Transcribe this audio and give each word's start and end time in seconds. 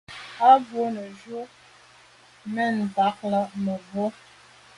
A 0.47 0.47
bwô 0.65 0.83
neju’ 0.95 1.39
men 2.53 2.71
ntag 2.87 3.15
là 3.31 3.41
mebwô. 3.63 4.05